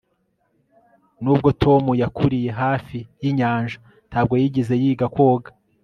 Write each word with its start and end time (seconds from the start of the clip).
s] 0.03 0.03
nubwo 1.23 1.49
tom 1.63 1.83
yakuriye 2.01 2.49
hafi 2.61 2.97
yinyanja, 3.21 3.77
ntabwo 4.09 4.33
yigeze 4.41 4.73
yiga 4.81 5.07
koga 5.15 5.49